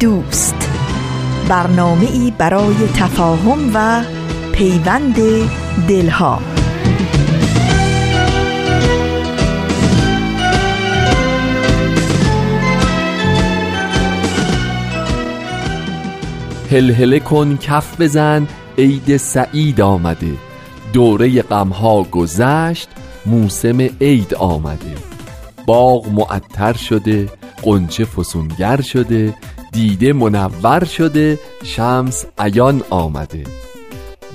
[0.00, 0.70] دوست.
[1.48, 4.02] برنامه ای برای تفاهم و
[4.52, 5.16] پیوند
[5.88, 6.38] دلها.
[16.70, 20.32] هلهله کن کف بزن عید سعید آمده.
[20.92, 22.88] دوره غمها گذشت
[23.26, 24.94] موسم عید آمده.
[25.66, 27.28] باغ معطر شده
[27.62, 29.34] قنچه فسونگر شده
[29.72, 33.44] دیده منور شده شمس عیان آمده.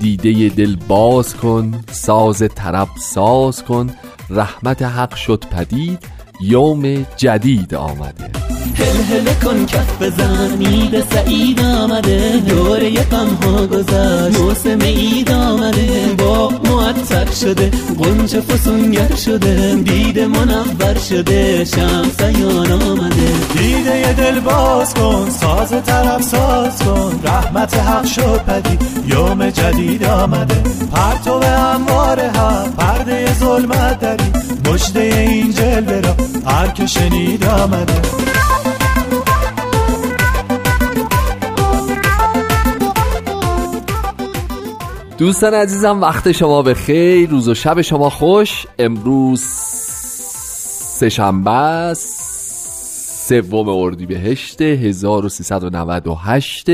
[0.00, 3.90] دیده دل باز کن ساز طرب ساز کن
[4.30, 5.98] رحمت حق شد پدید
[6.40, 8.30] یوم جدید آمده.
[8.74, 12.36] هل هل کن کف بزن عید سعید آمده.
[12.48, 16.14] دوره غم ها گذشت موسم عید آمده.
[16.18, 16.45] با
[17.26, 25.30] معطر شده قنچ فسونگر شده دید منور شده شمس ایان آمده دیده دل باز کن
[25.30, 33.34] ساز طرف ساز کن رحمت حق شد پدید یوم جدید آمده پرتو اموار هم پرده
[33.38, 34.32] ظلمت داری
[34.64, 36.16] مجده این جلوه را
[36.52, 38.00] هر که شنید آمده
[45.18, 48.66] دوستان عزیزم وقت شما به خیر روز و شب شما خوش.
[48.78, 49.40] امروز
[50.98, 56.70] سهشنبه سوم اردیبهشت 1398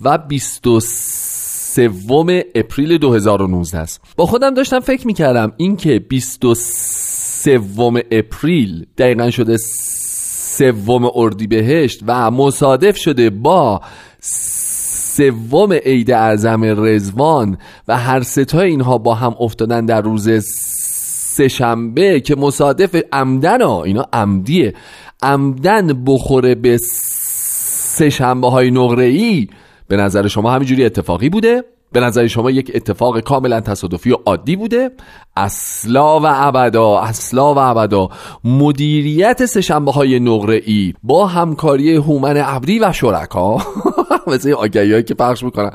[0.00, 1.90] و 23
[2.54, 4.00] اپریل 2019 است.
[4.16, 7.60] با خودم داشتم فکر می‌کردم اینکه 23
[8.10, 9.56] اپریل دقیقا شده
[10.56, 13.80] سوم اردیبهشت و مصادف شده با
[15.18, 17.58] سوم عید اعظم رزوان
[17.88, 20.28] و هر ستای اینها با هم افتادن در روز
[21.34, 24.74] سهشنبه که مصادف عمدن ها اینا عمدیه.
[25.22, 26.78] عمدن بخوره به
[27.96, 29.48] سهشنبه های نقره ای
[29.88, 34.56] به نظر شما همینجوری اتفاقی بوده؟ به نظر شما یک اتفاق کاملا تصادفی و عادی
[34.56, 34.90] بوده؟
[35.36, 38.08] اصلا و ابدا اصلا و ابدا.
[38.44, 43.62] مدیریت سهشنبه های نقره ای با همکاری هومن عبدی و شرکا.
[44.26, 45.72] مثل آگهی که پخش می‌کنن.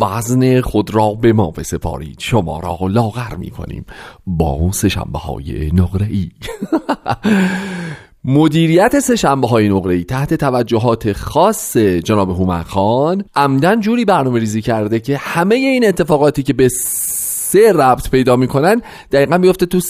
[0.00, 2.16] وزن خود را به ما بسپارید.
[2.20, 3.84] شما را لاغر می‌کنیم.
[4.26, 6.30] با سهشنبه های نقره ای
[8.24, 14.62] مدیریت سه شنبه های نقره تحت توجهات خاص جناب هومن خان عمدن جوری برنامه ریزی
[14.62, 16.68] کرده که همه این اتفاقاتی که به
[17.48, 18.82] سه ربط پیدا می‌کنن
[19.12, 19.80] دقیقا میفته تو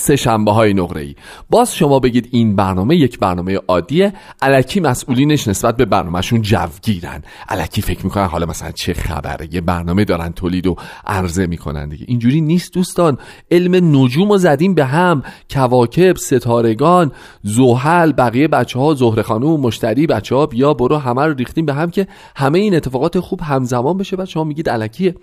[0.00, 1.14] سه شنبه های نقره ای
[1.50, 4.12] باز شما بگید این برنامه یک برنامه عادیه.
[4.42, 7.22] علکی مسئولینش نسبت به برنامهشون جوگیرن.
[7.48, 12.04] علکی فکر می‌کنن حالا مثلا چه خبره؟ یه برنامه دارن تولید و عرضه می‌کنن دیگه.
[12.08, 13.18] اینجوری نیست دوستان.
[13.50, 15.22] علم نجوم و زدیم به هم.
[15.50, 17.12] کواکب ستارگان
[17.42, 21.74] زحل بقیه بچه ها زهر خانوم مشتری بچه ها بیا برو همه رو ریختیم به
[21.74, 22.06] هم که
[22.36, 24.16] همه این اتفاقات خوب همزمان بشه.
[24.16, 25.14] بچه ها میگید علکیه.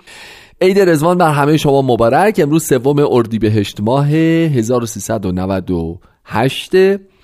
[0.62, 2.40] عید رزوان بر همه شما مبارک.
[2.44, 6.76] امروز سوم اردیبهشت ماه 1398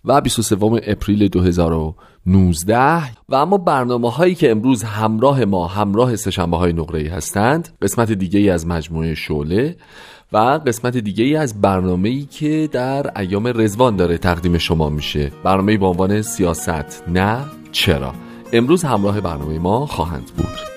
[0.05, 0.57] و 23
[0.87, 2.75] اپریل 2019
[3.29, 8.11] و اما برنامه هایی که امروز همراه ما همراه سشنبه های نقره ای هستند قسمت
[8.11, 9.75] دیگه ای از مجموعه شوله
[10.33, 15.31] و قسمت دیگه ای از برنامه ای که در ایام رزوان داره تقدیم شما میشه.
[15.43, 17.37] برنامه با عنوان سیاست نه
[17.71, 18.13] چرا؟
[18.53, 20.73] امروز همراه برنامه ما خواهند بود.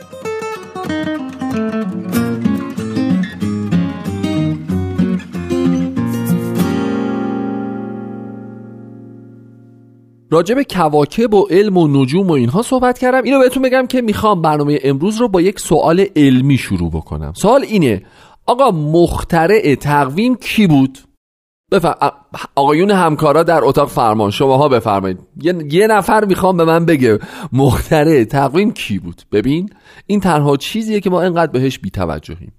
[10.37, 13.23] راجع به کواکب و علم و نجوم و اینها صحبت کردم.
[13.23, 17.33] اینو بهتون بگم که می‌خوام برنامه امروز رو با یک سوال علمی شروع بکنم.
[17.37, 18.03] سوال اینه
[18.47, 20.99] آقا مخترع تقویم کی بود؟
[21.73, 21.95] بفر...
[22.55, 25.19] آقایون همکارا در اتاق فرمان شماها بفرمایید.
[25.71, 25.87] یه...
[25.87, 27.19] نفر می‌خوام به من بگه
[27.53, 29.71] مخترع تقویم کی بود؟ ببین
[30.07, 32.53] این تنها چیزیه که ما اینقدر بهش بیتوجهیم.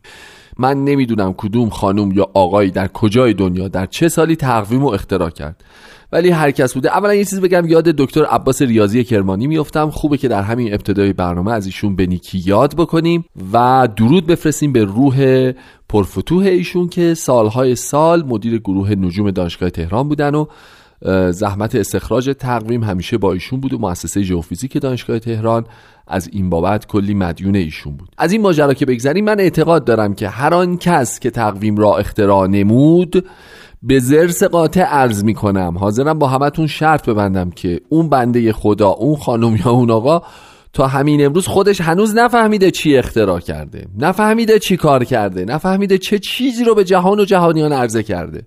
[0.60, 5.30] من نمی‌دونم کدوم خانوم یا آقایی در کجای دنیا در چه سالی تقویم رو اختراع
[5.30, 5.64] کرد.
[6.12, 6.98] ولی هر کس بوده.
[6.98, 11.14] اولا یه چیز بگم یاد دکتر عباس ریاضی کرمانی میفتم خوبه که در همین ابتدای
[11.14, 15.52] برنامه از ایشون به نیکی یاد بکنیم و درود بفرستیم به روح
[15.90, 20.46] پرفتوه ایشون که سالهای سال مدیر گروه نجوم دانشگاه تهران بودن و
[21.32, 25.66] زحمت استخراج تقویم همیشه با ایشون بود و مؤسسه ژئوفیزیک دانشگاه تهران
[26.08, 28.10] از این بابت کلی مدیون ایشون بود.
[28.18, 31.98] از این ماجرا که بگذریم من اعتقاد دارم که هر آن کس که تقویم را
[31.98, 33.26] اختراع نمود
[33.84, 38.90] به زرس قاطع عرض می کنم حاضرم با همتون شرط ببندم که اون بنده خدا
[38.90, 40.22] اون خانم یا اون آقا
[40.74, 46.20] تا همین امروز خودش هنوز نفهمیده چی اختراع کرده نفهمیده چی کار کرده نفهمیده چه
[46.20, 48.42] چیزی رو به جهان و جهانیان عرضه کرده.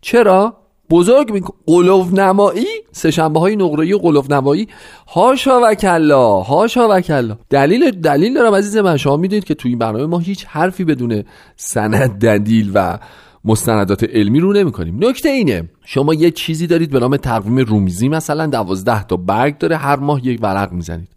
[0.00, 0.56] چرا؟
[0.90, 4.68] بزرگ می قلوف نمایی سهشنبه های نقره قلوف نمایی
[5.08, 9.68] هاشا و کلا هاشا و کلا دلیل دلیل دارم عزیز من شما می‌دونید که تو
[9.68, 11.24] این برنامه ما هیچ حرفی بدون
[11.56, 12.98] سند دلیل و
[13.44, 18.08] مستندات علمی رو نمی کنیم نکته اینه شما یه چیزی دارید به نام تقویم رومیزی
[18.08, 21.08] مثلا دوازده تا برگ داره هر ماه یک ورق می‌زنید.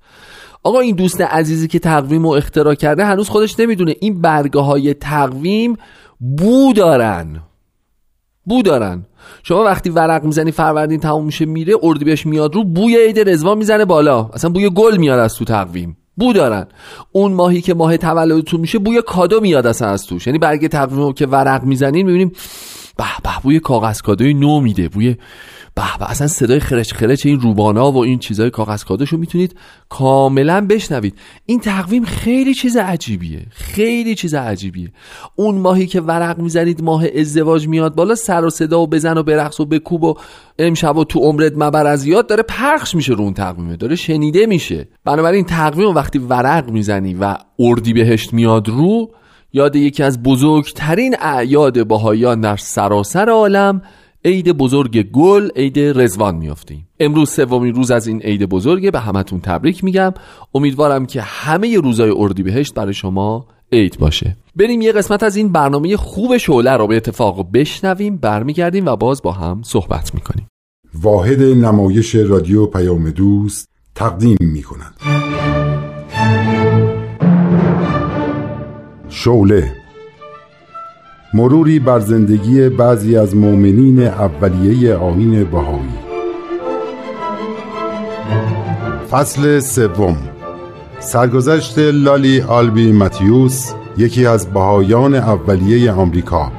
[0.64, 3.96] آقا این دوست عزیزی که تقویم رو اختراع کرده هنوز خودش نمی‌دونه.
[4.00, 5.76] این برگه های تقویم
[6.20, 7.42] بو دارن.
[8.46, 9.06] بو دارن.
[9.44, 13.86] شما وقتی ورق می‌زنی فروردین تموم میشه میره اردیبهشت میاد رو بوی عید رزوان می‌زنه
[13.86, 14.30] بالا.
[14.34, 15.98] اصلا بوی گل میاد از تو تقویم.
[16.16, 16.68] بو دارن.
[17.12, 20.28] اون ماهی که ماه تولدتون میشه بوی کادو میاد اصلا از توش.
[20.28, 22.32] یعنی برگ تقویم که ورق می‌زنین می‌بینیم
[22.98, 25.16] به به بوی کاغذ کادوی نو میده بوی
[25.76, 29.56] به اصلا صدای خرچ خرچ این روبانا و این چیزای کاغذ کادوشو می‌تونید
[29.90, 31.16] کاملا بشنوید.
[31.46, 33.46] این تقویم خیلی چیز عجیبیه.
[33.50, 34.92] خیلی چیز عجیبیه.
[35.36, 39.24] اون ماهی که ورق می‌زنید ماه ازدواج میاد بالا سر و صدا و بزن و
[39.24, 40.16] برقص و بکوب و
[40.60, 43.76] امشب و تو عمرت مبر از یاد داره پخش میشه رو اون تقویمه.
[43.76, 44.88] داره شنیده میشه.
[45.06, 49.12] بنابراین تقویم وقتی ورق می‌زنی و اردی بهشت میاد رو
[49.54, 53.82] یاد یکی از بزرگترین اعیاد باهایان در سراسر عالم
[54.26, 56.88] عید بزرگ گل عید رزوان میافتیم.
[57.00, 60.14] امروز سومین روز از این عید بزرگه به همتون تبریک میگم.
[60.56, 64.38] امیدوارم که همه روزای اردیبهشت برای شما عید باشه.
[64.56, 69.22] بریم یه قسمت از این برنامه خوب شعله رو به اتفاق بشنویم برمیگردیم و باز
[69.22, 70.48] با هم صحبت می‌کنیم.
[70.94, 74.94] واحد نمایش رادیو پیام دوست تقدیم می‌کند.
[79.10, 79.83] شعله
[81.36, 85.94] مروری بر زندگی بعضی از مؤمنین اولیه آین بهایی.
[89.12, 90.18] فصل سوم.
[91.00, 96.52] سرگذشت لالی آلبی ماتیوس یکی از بهایان اولیه آمریکا.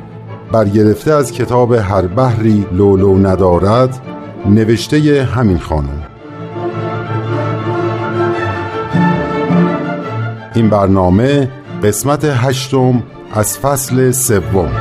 [0.53, 4.03] برگرفته از کتاب هر بحری لولو ندارد
[4.47, 6.03] نوشته همین خانم.
[10.55, 11.49] این برنامه
[11.83, 13.03] قسمت هشتم
[13.37, 14.73] از فصل سوم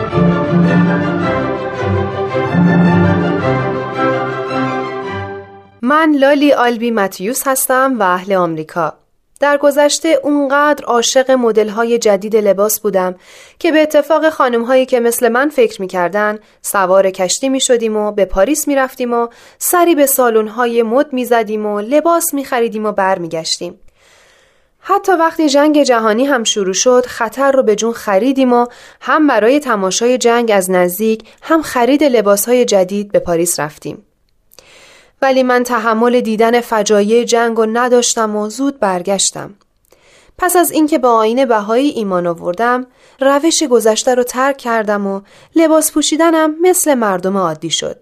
[5.81, 8.93] من لالی آلبی متیوس هستم و اهل آمریکا.
[9.39, 13.15] در گذشته اونقدر عاشق مدل های جدید لباس بودم
[13.59, 18.11] که به اتفاق خانم هایی که مثل من فکر می‌کردن سوار کشتی می شدیم و
[18.11, 19.27] به پاریس می رفتیم و
[19.57, 23.29] سری به سالن های مد می زدیم و لباس می خریدیم و بر می.
[24.85, 28.65] حتی وقتی جنگ جهانی هم شروع شد خطر رو به جون خریدیم و
[29.01, 34.05] هم برای تماشای جنگ از نزدیک هم خرید لباسهای جدید به پاریس رفتیم.
[35.21, 39.53] ولی من تحمل دیدن فجایع جنگ و نداشتم و زود برگشتم.
[40.37, 42.87] پس از اینکه با آین بهایی ایمان آوردم
[43.19, 45.21] روش گذشته رو ترک کردم و
[45.55, 47.99] لباس پوشیدنم مثل مردم عادی شد.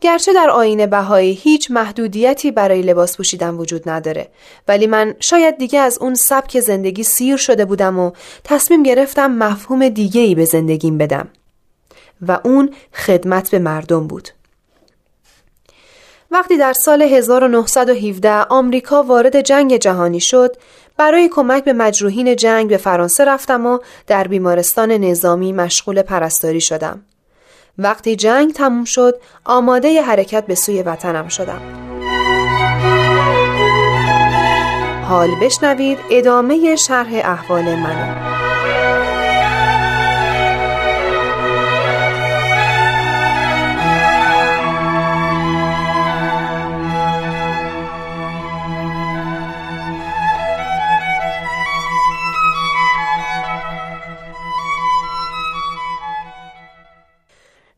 [0.00, 4.28] گرچه در آین بهایی هیچ محدودیتی برای لباس پوشیدن وجود نداره
[4.68, 8.10] ولی من شاید دیگه از اون سبک زندگی سیر شده بودم و
[8.44, 11.28] تصمیم گرفتم مفهوم دیگه ای به زندگیم بدم.
[12.28, 14.28] و اون خدمت به مردم بود.
[16.30, 20.56] وقتی در سال 1917 آمریکا وارد جنگ جهانی شد
[20.96, 27.02] برای کمک به مجروحین جنگ به فرانسه رفتم و در بیمارستان نظامی مشغول پرستاری شدم.
[27.78, 29.14] وقتی جنگ تموم شد
[29.44, 31.60] آماده حرکت به سوی وطنم شدم.
[35.08, 38.43] حال بشنوید ادامه شرح احوال منو.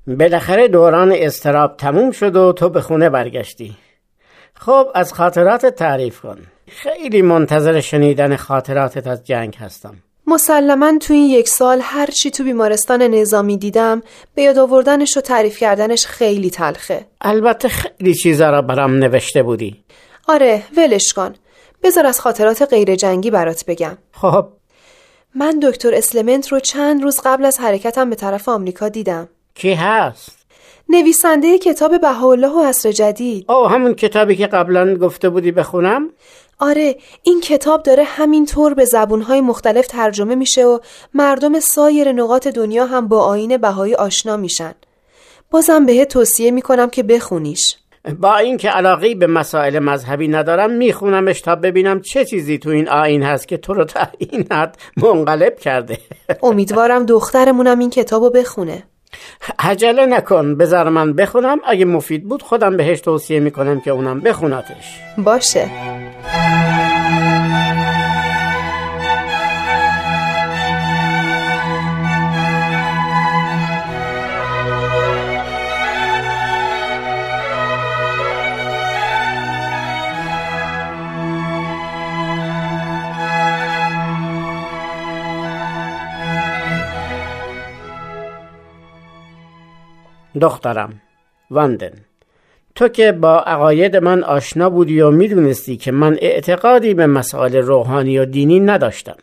[0.06, 3.76] بالاخره دوران استراب تموم شد و تو به خونه برگشتی.
[4.54, 6.38] خب از خاطرات تعریف کن.
[6.68, 9.94] خیلی منتظر شنیدن خاطراتت از جنگ هستم.
[10.26, 14.02] مسلما تو این یک سال هر چی تو بیمارستان نظامی دیدم
[14.34, 17.06] به یاد آوردنش و تعریف کردنش خیلی تلخه.
[17.20, 19.84] البته خیلی چیزا را برام نوشته بودی.
[20.28, 21.34] آره ولش کن.
[21.82, 23.98] بذار از خاطرات غیر جنگی برات بگم.
[24.12, 24.48] خب.
[25.34, 29.28] من دکتر اسلمنت رو چند روز قبل از حرکتم به طرف آمریکا دیدم.
[29.56, 30.46] کی هست؟
[30.88, 33.50] نویسنده کتاب بهاءالله و عصر جدید.
[33.50, 36.10] او همون کتابی که قبلا گفته بودی بخونم؟
[36.58, 40.78] آره این کتاب داره همین طور به زبونهای مختلف ترجمه میشه و
[41.14, 44.74] مردم سایر نقاط دنیا هم با آین بهایی آشنا میشن.
[45.50, 47.76] بازم بهت توصیه می‌کنم که بخونیش.
[48.20, 53.22] با اینکه علاقی به مسائل مذهبی ندارم میخونمش تا ببینم چه چیزی تو این آین
[53.22, 55.98] هست که تو رو تا این حد منقلب کرده.
[56.42, 58.82] امیدوارم دخترمونم این کتابو بخونه.
[59.58, 61.58] عجله نکن بذار من بخونم.
[61.66, 65.00] اگه مفید بود خودم بهش توصیه می‌کنم که اونم بخوناتش.
[65.18, 65.70] باشه.
[90.40, 91.02] دخترم.
[91.50, 91.92] واندن
[92.74, 98.18] تو که با عقاید من آشنا بودی و می‌دونستی که من اعتقادی به مسائل روحانی
[98.18, 99.16] و دینی نداشتم.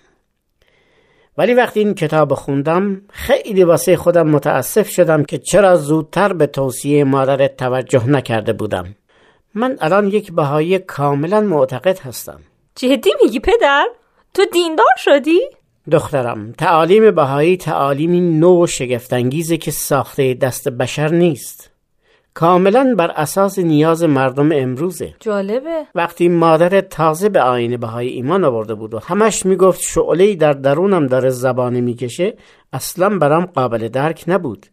[1.37, 7.03] ولی وقتی این کتاب خوندم خیلی واسه خودم متاسف شدم که چرا زودتر به توصیه
[7.03, 8.95] مادرت توجه نکرده بودم.
[9.55, 12.39] من الان یک بهایی کاملا معتقد هستم.
[12.75, 13.87] جدی میگی پدر؟
[14.33, 15.39] تو دیندار شدی؟
[15.91, 21.69] دخترم تعالیم بهایی تعالیمی نو و شگفتانگیزه که ساخته دست بشر نیست.
[22.33, 25.13] کاملا بر اساس نیاز مردم امروزه.
[25.19, 25.85] جالبه.
[25.95, 31.07] وقتی مادر تازه به آین بهایی ایمان آورده بود و همش می‌گفت شعله در درونم
[31.07, 32.33] داره زبانه می‌کشه
[32.73, 34.65] اصلا برام قابل درک نبود.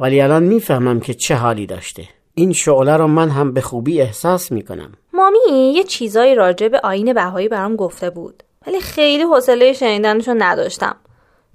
[0.00, 2.04] ولی الان می‌فهمم که چه حالی داشته.
[2.34, 4.92] این شعله رو من هم به خوبی احساس می‌کنم.
[5.12, 8.42] مامی یه چیزایی راجع به آین بهایی برام گفته بود.
[8.66, 10.96] ولی خیلی حوصله شنیدنشو نداشتم.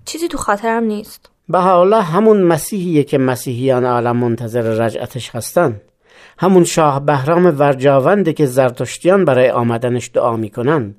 [0.05, 1.29] چیزی تو خاطرم نیست.
[1.49, 5.81] به حالا همون مسیحیه که مسیحیان عالم منتظر رجعتش هستن.
[6.37, 10.95] همون شاه بهرام ورجاونده که زرتشتیان برای آمدنش دعا می‌کنن.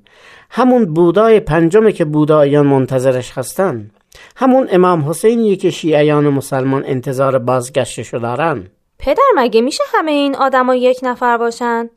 [0.49, 3.91] همون بودای پنجمه که بوداییان منتظرش هستن.
[4.35, 8.67] همون امام حسینیه که شیعیان و مسلمان انتظار بازگشتشو دارن.
[8.99, 11.89] پدر مگه میشه همه این آدما یک نفر باشن؟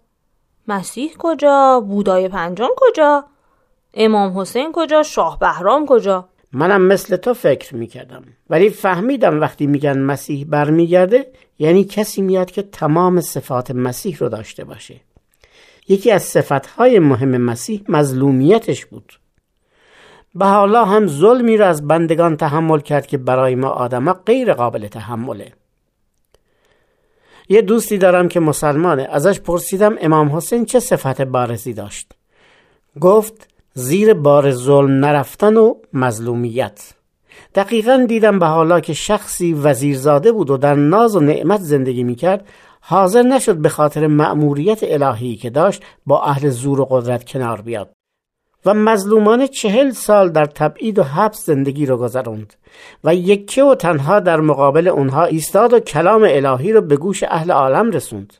[0.68, 3.24] مسیح کجا؟ بودای پنجم کجا؟
[3.94, 8.22] امام حسین کجا؟ شاه بهرام کجا؟ منم مثل تو فکر می‌کردم.
[8.50, 14.64] ولی فهمیدم وقتی میگن مسیح برمیگرده یعنی کسی میاد که تمام صفات مسیح رو داشته
[14.64, 15.00] باشه.
[15.88, 19.20] یکی از صفتهای مهم مسیح مظلومیتش بود.
[20.34, 24.88] به حالا هم ظلمی را از بندگان تحمل کرد که برای ما آدما غیر قابل
[24.88, 25.52] تحمله.
[27.48, 29.08] یه دوستی دارم که مسلمانه.
[29.10, 32.12] ازش پرسیدم امام حسین چه صفت بارزی داشت.
[33.00, 36.94] گفت زیر بار ظلم نرفتن و مظلومیت.
[37.54, 42.48] دقیقا دیدم به حالا که شخصی وزیرزاده بود و در ناز و نعمت زندگی می‌کرد
[42.80, 47.92] حاضر نشد به خاطر مأموریت الهی که داشت با اهل زور و قدرت کنار بیاد.
[48.66, 52.54] و مظلومان چهل سال در تبعید و حبس زندگی رو گذروند
[53.04, 57.50] و یکه و تنها در مقابل اونها ایستاد و کلام الهی رو به گوش اهل
[57.50, 58.34] عالم رسوند.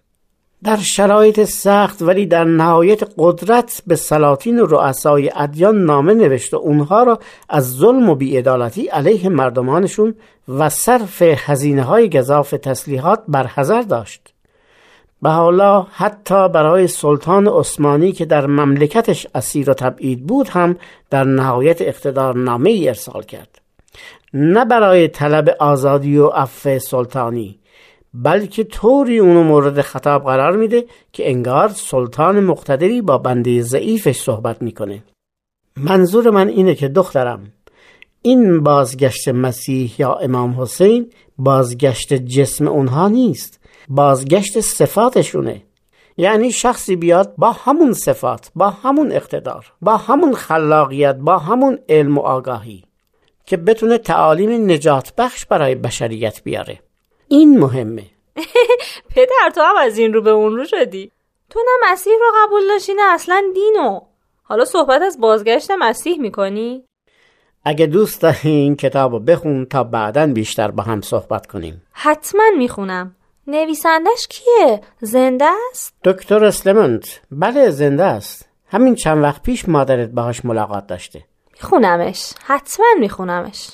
[0.64, 6.56] در شرایط سخت ولی در نهایت قدرت به سلاطین و رؤسای ادیان نامه نوشت و
[6.56, 10.14] اونها را از ظلم و بیعدالتی علیه مردمانشون
[10.48, 14.34] و صرف هزینه های گذاف تسلیحات برحضر داشت.
[15.22, 20.76] به حالا حتی برای سلطان عثمانی که در مملکتش اسیر و تبعید بود هم
[21.10, 23.60] در نهایت اقتدار نامه ای ارسال کرد.
[24.34, 27.59] نه برای طلب آزادی و عفو سلطانی
[28.14, 34.62] بلکه طوری اونو مورد خطاب قرار میده که انگار سلطان مقتدری با بنده ضعیفش صحبت
[34.62, 35.04] می‌کنه.
[35.76, 37.52] منظور من اینه که دخترم
[38.22, 45.62] این بازگشت مسیح یا امام حسین بازگشت جسم اونها نیست بازگشت صفاتشونه.
[46.16, 52.18] یعنی شخصی بیاد با همون صفات با همون اقتدار با همون خلاقیت با همون علم
[52.18, 52.84] و آگاهی
[53.46, 56.80] که بتونه تعالیم نجات بخش برای بشریت بیاره.
[57.32, 58.06] این مهمه.
[59.14, 61.12] پدر تو هم از این رو به اون رو شدی.
[61.50, 64.00] تو نه مسیح رو قبول داشتی نه اصلا دینو.
[64.42, 66.84] حالا صحبت از بازگشت مسیح می‌کنی؟
[67.64, 71.82] اگه دوست داری این کتاب رو بخون تا بعدا بیشتر با هم صحبت کنیم.
[71.92, 73.16] حتما می‌خونم.
[73.46, 78.48] نویسندش کیه؟ زنده است؟ دکتر اسلمنت بله زنده است.
[78.66, 81.24] همین چند وقت پیش مادرت باهاش ملاقات داشته.
[81.52, 82.32] میخونمش.
[82.44, 83.68] حتما میخونمش.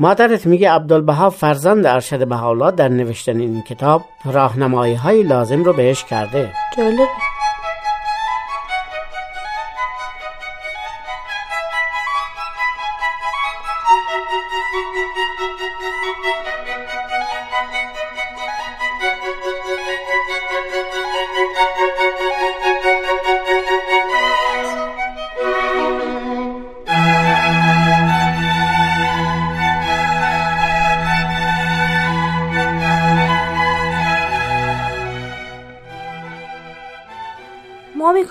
[0.00, 6.04] مادرت میگه عبدالبها فرزند ارشد بهاءالله در نوشتن این کتاب راهنمایی های لازم رو بهش
[6.04, 6.52] کرده.
[6.76, 7.08] جالب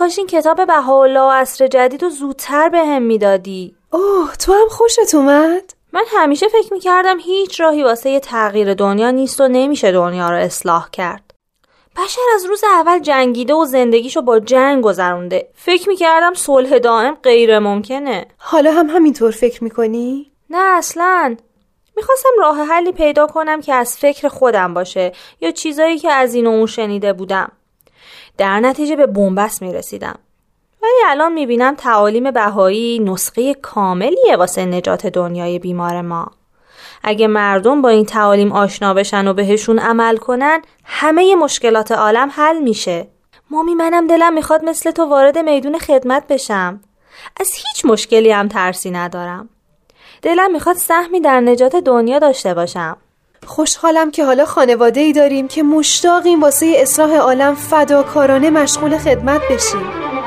[0.07, 3.75] کاش این کتاب بهاءالله و عصر جدید رو زودتر به هم می‌دادی.
[3.91, 9.11] اوه تو هم خوشت اومد؟ من همیشه فکر می‌کردم هیچ راهی واسه یه تغییر دنیا
[9.11, 11.33] نیست و نمیشه دنیا رو اصلاح کرد.
[11.97, 15.49] بشر از روز اول جنگیده و زندگیشو با جنگ گذرونده.
[15.55, 18.25] فکر می‌کردم صلح دائم غیر ممکنه.
[18.37, 21.35] حالا هم همینطور فکر می‌کنی؟ نه اصلا.
[21.95, 25.11] می‌خواستم راه حلی پیدا کنم که از فکر خودم باشه
[25.41, 27.51] یا چیزایی که از این و اون شنیده بودم.
[28.37, 30.15] در نتیجه به بنبست می‌رسیدم.
[30.83, 36.31] ولی الان می‌بینم تعالیم بهایی نسخه کاملیه واسه نجات دنیای بیمار ما.
[37.03, 42.59] اگه مردم با این تعالیم آشنا بشن و بهشون عمل کنن همه مشکلات عالم حل
[42.59, 43.07] میشه.
[43.49, 46.79] مامی منم دلم می‌خواد مثل تو وارد میدون خدمت بشم.
[47.39, 49.49] از هیچ مشکلی هم ترسی ندارم.
[50.21, 52.97] دلم می‌خواد سهمی در نجات دنیا داشته باشم.
[53.45, 60.26] خوشحالم که حالا خانواده ای داریم که مشتاقیم واسه اصلاح عالم فداکارانه مشغول خدمت بشیم.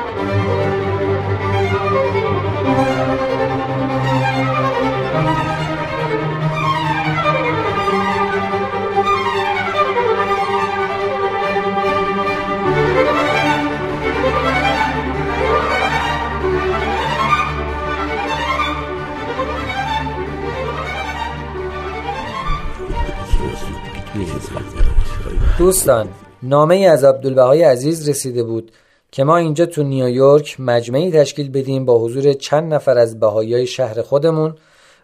[25.61, 26.09] دوستان
[26.43, 28.71] نامه ای از عبدالبهای عزیز رسیده بود
[29.11, 34.01] که ما اینجا تو نیویورک مجمعی تشکیل بدیم با حضور چند نفر از بهایی شهر
[34.01, 34.55] خودمون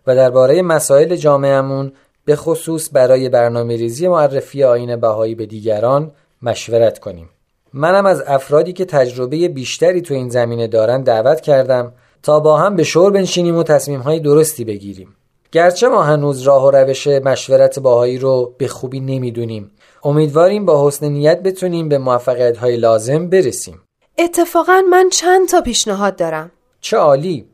[0.08, 1.92] و درباره مسائل جامعهمون
[2.26, 6.12] به خصوص برای برنامه ریزی معرفی آین بهایی به دیگران
[6.42, 7.30] مشورت کنیم.
[7.74, 12.76] منم از افرادی که تجربه بیشتری تو این زمینه دارن دعوت کردم تا با هم
[12.76, 15.16] به شور بنشینیم و تصمیم های درستی بگیریم.
[15.52, 19.72] گرچه ما هنوز راه و روش مشورت باهایی رو به خوبی نمی‌دونیم
[20.08, 23.82] امیدواریم با حسن نیت بتونیم به موفقیت های لازم برسیم.
[24.18, 26.52] اتفاقا من چند تا پیشنهاد دارم.
[26.82, 27.46] چه عالی.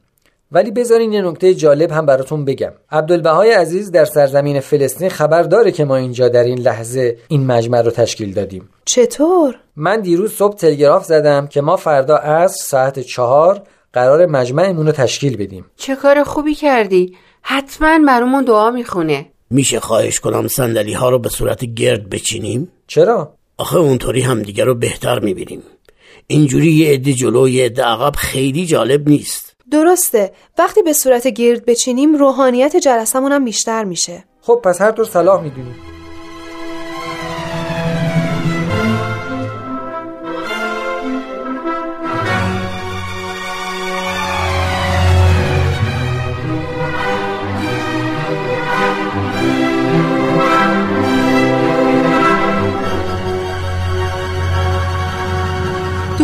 [0.52, 2.72] ولی بذارین یه نکته جالب هم براتون بگم.
[2.92, 7.82] عبدالبهای عزیز در سرزمین فلسطین خبر داره که ما اینجا در این لحظه این مجمع
[7.82, 8.70] رو تشکیل دادیم.
[8.86, 13.62] چطور؟ من دیروز صبح تلگراف زدم که ما فردا عصر ساعت چهار
[13.94, 15.66] قرار مجمعمون رو تشکیل بدیم.
[15.76, 17.18] چه کار خوبی کردی.
[17.42, 19.33] حتما برامون دعا می‌خونه.
[19.54, 24.76] میشه خواهش کنم صندلی ها رو به صورت گرد بچینیم؟ چرا؟ آخه اونطوری همدیگه رو
[24.76, 25.64] بهتر می‌بینیم.
[26.28, 29.56] اینجوری یه عده جلو یه عده عقب خیلی جالب نیست.
[29.72, 30.32] درسته.
[30.58, 34.24] وقتی به صورت گرد بچینیم روحانیت جلسمون هم بیشتر میشه.
[34.42, 35.93] خب پس هر طور صلاح می‌دونیم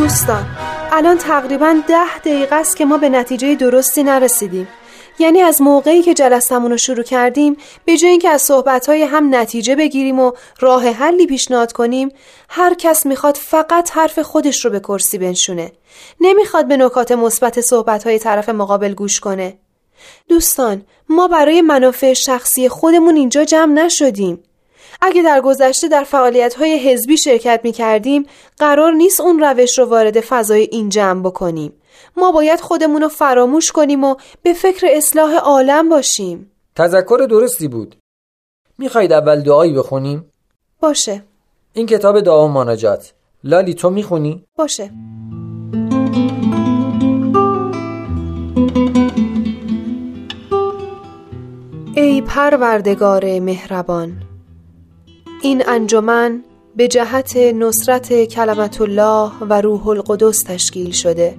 [0.10, 0.46] دوستان
[0.92, 4.68] الان تقریبا ده دقیقه است که ما به نتیجه درستی نرسیدیم.
[5.20, 9.76] یعنی از موقعی که جلسمون رو شروع کردیم به جای اینکه از صحبتهای هم نتیجه
[9.76, 12.10] بگیریم و راه حلی پیشنهاد کنیم
[12.50, 15.72] هر کس می‌خواد فقط حرف خودش رو به کرسی بنشونه.
[16.22, 19.58] نمی‌خواد به نکات مثبت صحبتهای طرف مقابل گوش کنه.
[20.28, 24.44] دوستان ما برای منافع شخصی خودمون اینجا جمع نشدیم.
[25.02, 28.26] اگه در گذشته در فعالیت های حزبی شرکت می کردیم
[28.58, 31.74] قرار نیست اون روش رو وارد فضای این جمع بکنیم.
[32.18, 36.52] ما باید خودمون رو فراموش کنیم و به فکر اصلاح عالم باشیم.
[36.76, 37.96] تذکر درستی بود.
[38.78, 40.32] می‌خواید اول دعایی بخونیم؟
[40.80, 41.24] باشه.
[41.74, 43.14] این کتاب دعا و مناجات.
[43.44, 44.92] لالی تو می‌خونی؟ باشه.
[51.96, 54.29] ای پروردگار مهربان
[55.42, 56.44] این انجمن
[56.76, 61.36] به جهت نصرت کلمت الله و روح القدس تشکیل شده.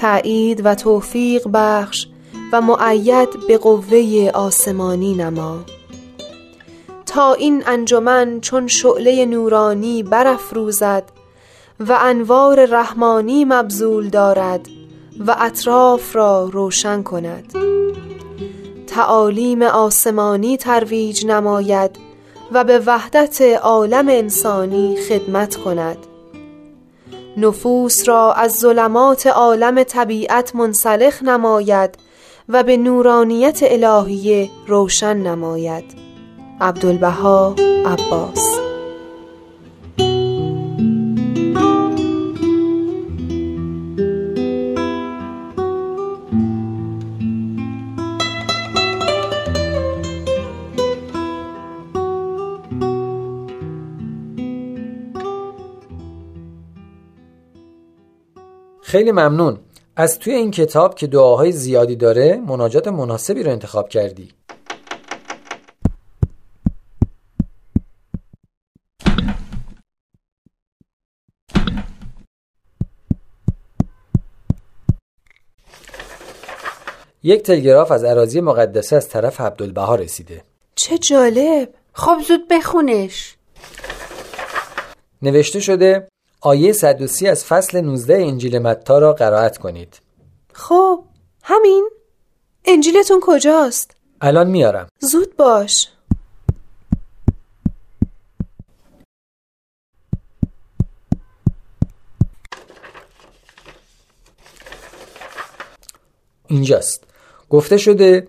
[0.00, 2.06] تایید و توفیق بخش
[2.52, 5.58] و معید به قوه آسمانی نما.
[7.06, 11.04] تا این انجمن چون شعله نورانی برافروزد
[11.80, 14.68] و انوار رحمانی مبذول دارد
[15.26, 17.52] و اطراف را روشن کند.
[18.86, 22.07] تعالیم آسمانی ترویج نماید
[22.52, 25.98] و به وحدت عالم انسانی خدمت کند.
[27.36, 31.94] نفوس را از ظلمات عالم طبیعت منسلخ نماید
[32.48, 35.84] و به نورانیت الهیه روشن نماید.
[36.60, 37.54] عبدالبها
[37.86, 38.57] عباس
[58.88, 59.58] خیلی ممنون.
[59.96, 64.28] از توی این کتاب که دعاهای زیادی داره مناجات مناسبی رو انتخاب کردی.
[77.22, 80.42] یک تلگراف از اراضی مقدسه از طرف عبدالبها رسیده.
[80.74, 81.74] چه جالب.
[81.92, 83.36] خب زود بخونش.
[85.22, 86.08] نوشته شده
[86.40, 90.00] آیه 130 از فصل 19 انجیل متا را قرائت کنید.
[90.52, 91.04] خب
[91.42, 91.88] همین.
[92.64, 94.88] انجیلتون کجاست؟ الان میارم.
[94.98, 95.88] زود باش.
[106.46, 107.04] اینجاست.
[107.50, 108.28] گفته شده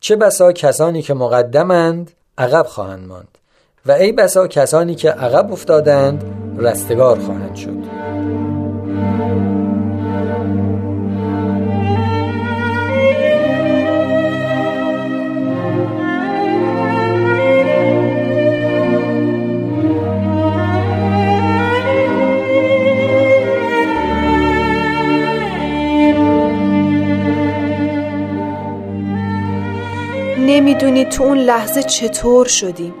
[0.00, 3.38] چه بسا کسانی که مقدمند عقب خواهند ماند.
[3.86, 7.80] و ای بسا کسانی که عقب افتادند رستگار خواهند شد.
[30.46, 32.94] نمی‌دونی تو اون لحظه چطور شدیم.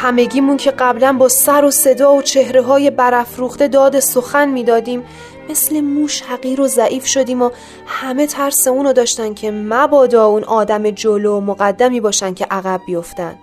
[0.00, 5.04] همگیمون که قبلا با سر و صدا و چهره های برافروخته داد سخن می‌دادیم
[5.50, 7.50] مثل موش حقیر و ضعیف شدیم و
[7.86, 13.34] همه ترس اونو داشتن که مبادا اون آدم جلو و مقدمی باشن که عقب بیفتن.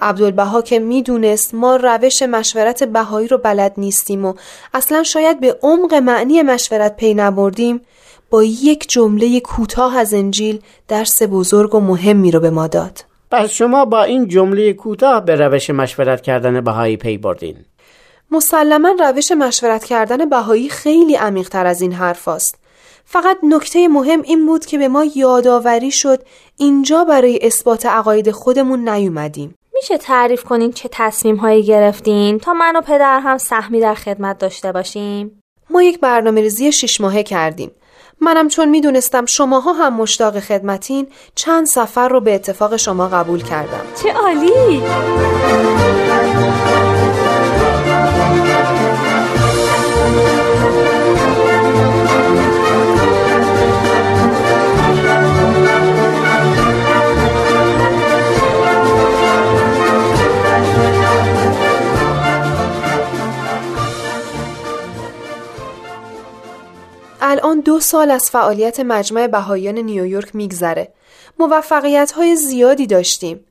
[0.00, 4.34] عبدالبها که می‌دونست ما روش مشورت بهایی رو بلد نیستیم و
[4.74, 7.80] اصلا شاید به عمق معنی مشورت پی نبردیم
[8.30, 13.15] با یک جمله کوتاه از انجیل درس بزرگ و مهمی رو به ما داد.
[13.30, 17.56] پس شما با این جمله کوتاه به روش مشورت کردن بهایی پی بردین
[18.30, 22.58] مسلما روش مشورت کردن بهایی خیلی عمیقتر از این حرف است.
[23.04, 26.22] فقط نکته مهم این بود که به ما یادآوری شد
[26.56, 29.54] اینجا برای اثبات عقاید خودمون نیومدیم.
[29.74, 34.38] میشه تعریف کنین چه تصمیم هایی گرفتین تا من و پدر هم سهمی در خدمت
[34.38, 37.70] داشته باشیم؟ ما یک برنامه ریزی شش ماهه کردیم.
[38.20, 43.82] منم چون می‌دونستم شماها هم مشتاق خدمتین چند سفر رو به اتفاق شما قبول کردم.
[44.02, 44.82] چه عالی!
[67.28, 70.92] الان دو سال از فعالیت مجمع بهاییان نیویورک میگذره.
[71.38, 73.44] موفقیت های زیادی داشتیم.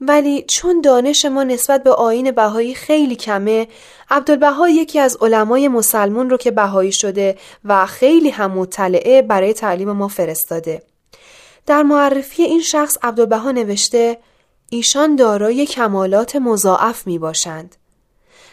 [0.00, 3.68] ولی چون دانش ما نسبت به آین بهایی خیلی کمه
[4.10, 9.92] عبدالبها یکی از علمای مسلمون رو که بهایی شده و خیلی هم مطلعه برای تعلیم
[9.92, 10.82] ما فرستاده
[11.66, 14.18] در معرفی این شخص عبدالبها نوشته
[14.70, 17.76] ایشان دارای کمالات مضاعف می باشند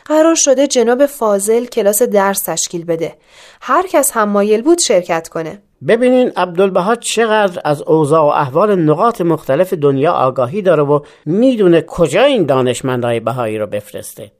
[0.09, 3.15] قرار شده جناب فاضل کلاس درس تشکیل بده.
[3.61, 5.61] هر کس هم مایل بود شرکت کنه.
[5.87, 12.23] ببینین عبدالبها چقدر از اوضاع و احوال نقاط مختلف دنیا آگاهی داره و می‌دونه کجا
[12.23, 14.31] این دانشمندهای بهایی رو بفرسته.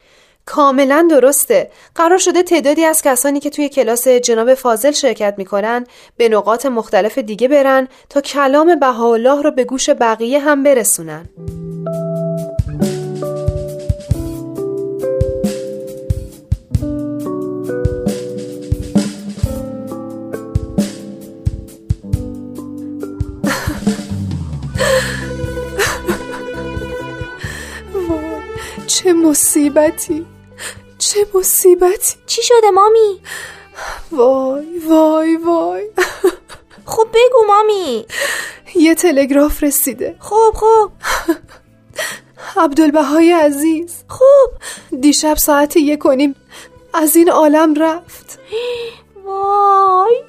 [0.46, 1.70] کاملا درسته.
[1.96, 5.86] قرار شده تعدادی از کسانی که توی کلاس جناب فاضل شرکت می‌کنن
[6.18, 11.30] به نقاط مختلف دیگه برن تا کلام بهاءالله رو به گوش بقیه هم برسونن.
[29.30, 30.26] مصیبتی؟
[30.98, 33.22] چه مصیبتی؟ چی شده مامی؟
[34.12, 35.90] وای وای وای.
[36.86, 38.06] خب بگو مامی.
[38.76, 40.16] یه تلگراف رسیده.
[40.20, 40.92] خب خب.
[42.58, 44.04] عبدالبهای عزیز.
[44.08, 44.52] خب.
[45.02, 46.36] دیشب ساعت یک و نیم
[46.94, 48.40] از این عالم رفت.
[49.26, 50.24] وای.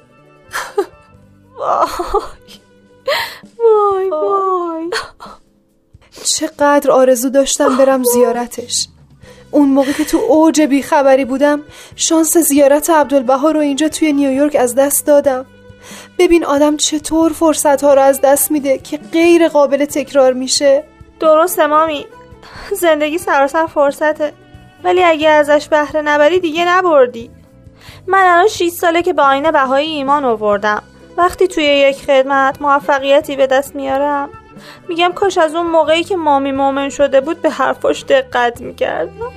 [1.59, 1.99] وای.
[3.59, 4.89] وای وای.
[6.23, 8.87] چقدر آرزو داشتم برم زیارتش.
[9.51, 11.61] اون موقع که تو اوج بیخبری بودم
[11.95, 15.45] شانس زیارت عبدالبها رو اینجا توی نیویورک از دست دادم.
[16.19, 20.83] ببین آدم چطور فرصت ها رو از دست میده که غیر قابل تکرار میشه.
[21.19, 22.05] درسته مامی.
[22.71, 24.33] زندگی سراسر فرصته.
[24.83, 27.29] ولی اگه ازش بهره نبری دیگه نبردی.
[28.07, 30.83] من الان 6 ساله که به آین بهایی ایمان آوردم.
[31.17, 34.29] وقتی توی یک خدمت موفقیتی به دست میارم
[34.89, 39.31] میگم کاش از اون موقعی که مامی مومن شده بود به حرفاش دقت می‌کردم.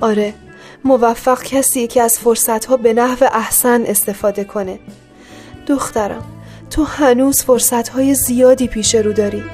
[0.00, 0.34] آره
[0.84, 4.78] موفق کسی که از فرصتها به نحو احسن استفاده کنه.
[5.66, 6.24] دخترم
[6.70, 9.44] تو هنوز فرصتهای زیادی پیش رو داری.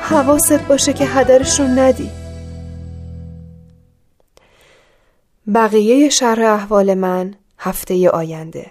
[0.00, 2.10] حواست باشه که هدرش رو ندی.
[5.54, 8.70] بقیه شرح احوال من هفته آینده.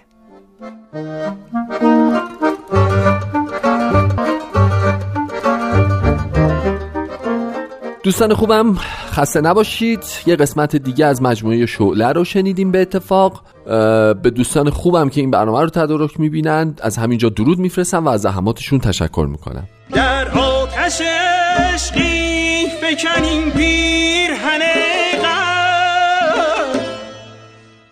[8.06, 8.74] دوستان خوبم
[9.12, 10.04] خسته نباشید.
[10.26, 13.42] یه قسمت دیگه از مجموعه شعله رو شنیدیم به اتفاق.
[14.22, 18.20] به دوستان خوبم که این برنامه رو تدارک می‌بینند از همینجا درود میفرستم و از
[18.20, 19.68] زحماتشون تشکر می‌کنم.
[19.92, 21.00] در آتش
[21.58, 24.60] عشقی فکنیم پیرهن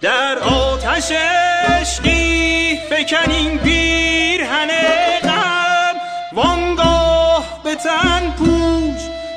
[0.00, 1.12] در آتش
[1.68, 4.13] عشقی فکنیم پیرهن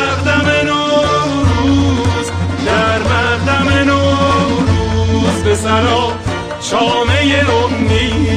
[0.00, 2.30] مقدم نوروز
[2.66, 6.12] در مقدم نوروز به سرا
[6.60, 8.30] شامه امید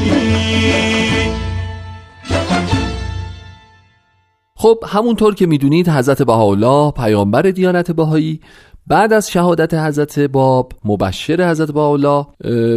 [4.56, 8.40] خب همونطور که می‌دونید حضرت بهاءالله پیامبر دیانت بهایی
[8.88, 12.18] بعد از شهادت حضرت باب مبشر حضرت اه،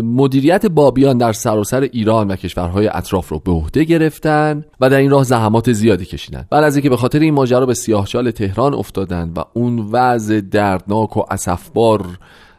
[0.01, 5.11] مدیریت بابیان در سراسر ایران و کشورهای اطراف رو به عهده گرفتن و در این
[5.11, 6.47] راه زحمات زیادی کشیدن.
[6.51, 11.17] بعد از اینکه به خاطر این ماجرا به سیاهچال تهران افتادن و اون وضع دردناک
[11.17, 12.07] و اسفبار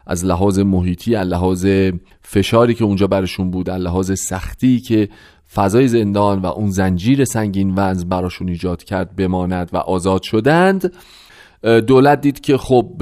[0.06, 1.66] از لحاظ محیطی از لحاظ
[2.22, 5.08] فشاری که اونجا برشون بود از لحاظ سختی که
[5.54, 10.92] فضای زندان و اون زنجیر سنگین وزن براشون ایجاد کرد بماند و آزاد شدند
[11.62, 12.92] دولت دید که خب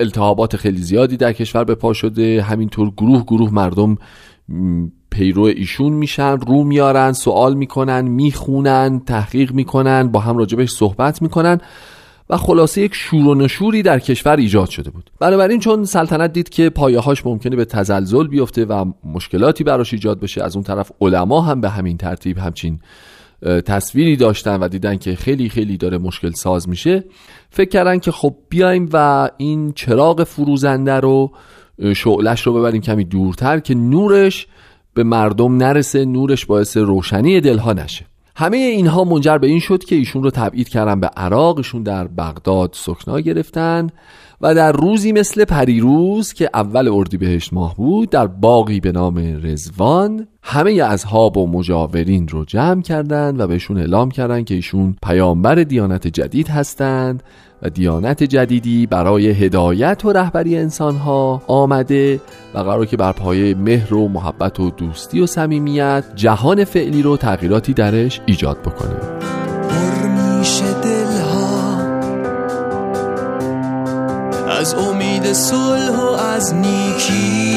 [0.00, 2.42] التهابات خیلی زیادی در کشور به پا شده.
[2.42, 3.96] همینطور گروه گروه مردم
[5.10, 11.60] پیرو ایشون میشن رو میارن سوال می‌کنن می‌خونن تحقیق می‌کنن با هم راجبش صحبت می‌کنن
[12.30, 15.10] و خلاصه یک شور و نشوری در کشور ایجاد شده بود.
[15.20, 20.42] بنابراین چون سلطنت دید که پایه‌هاش ممکنه به تزلزل بیفته و مشکلاتی براش ایجاد بشه
[20.42, 22.80] از اون طرف علما هم به همین ترتیب همچین
[23.42, 27.04] تصویری داشتن و دیدن که خیلی خیلی داره مشکل ساز میشه.
[27.50, 31.32] فکر کردن که خب بیایم و این چراغ فروزنده رو
[31.96, 34.46] شعلش رو ببریم کمی دورتر که نورش
[34.94, 38.06] به مردم نرسه نورش باعث روشنی دلها نشه.
[38.36, 42.06] همه اینها منجر به این شد که ایشون رو تبعید کردن به عراق ایشون در
[42.06, 42.70] بغداد.
[42.72, 43.90] سکنا گرفتن.
[44.40, 50.26] و در روزی مثل پریروز که اول اردیبهشت ماه بود در باقی به نام رزوان
[50.42, 56.06] همه اصحاب و مجاورین رو جمع کردند و بهشون اعلام کردند که ایشون پیامبر دیانت
[56.06, 57.22] جدید هستند
[57.62, 62.20] و دیانت جدیدی برای هدایت و رهبری انسانها آمده
[62.54, 67.16] و قرار که بر پایه مهر و محبت و دوستی و صمیمیت جهان فعلی رو
[67.16, 69.37] تغییراتی درش ایجاد بکنه.
[74.58, 77.54] از امید صلح و از نیکی.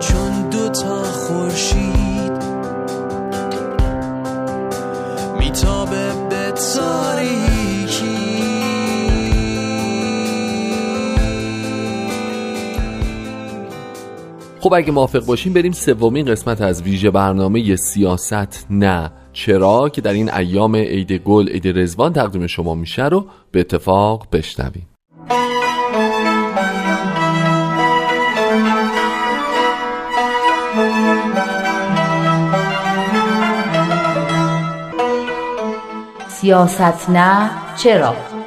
[0.00, 2.32] چون دو تا خورشید
[5.38, 7.60] میتابه به تاریکی.
[14.60, 19.10] خب اگه موافق باشیم بریم سومین قسمت از ویژه برنامه سیاست نه.
[19.32, 24.26] چرا که در این ایام عید گل عید رزوان تقدیم شما میشه رو به اتفاق
[24.32, 24.86] بشنویم.
[36.28, 38.39] سیاست نه چرا؟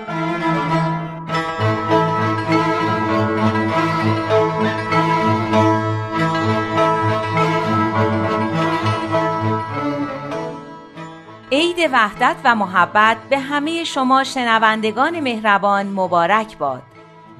[11.94, 16.82] وحدت و محبت به همه شما شنوندگان مهربان مبارک باد.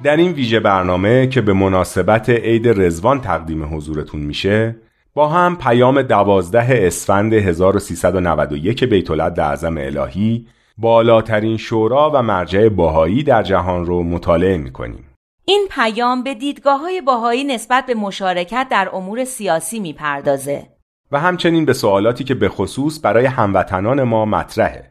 [0.02, 4.76] در این ویژه برنامه که به مناسبت عید رزوان تقدیم حضورتون میشه
[5.14, 10.46] با هم پیام دوازده اسفند 1391 بیت اعظم الهی
[10.78, 15.04] بالاترین شورا و مرجع باهایی در جهان رو مطالعه می‌کنیم.
[15.44, 20.73] این پیام به دیدگاه های باهایی نسبت به مشارکت در امور سیاسی می‌پردازه.
[21.14, 24.90] و همچنین به سوالاتی که به خصوص برای هموطنان ما مطرحه.